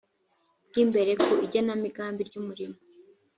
bw 0.67 0.75
imbere 0.83 1.11
ku 1.23 1.31
igenamigambi 1.45 2.21
ry 2.29 2.35
umurimo 2.41 2.77